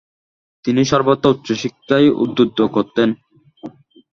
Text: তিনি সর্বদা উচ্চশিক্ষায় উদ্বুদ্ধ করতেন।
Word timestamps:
তিনি 0.65 0.81
সর্বদা 0.85 1.27
উচ্চশিক্ষায় 1.29 2.07
উদ্বুদ্ধ 2.23 2.59
করতেন। 2.75 3.09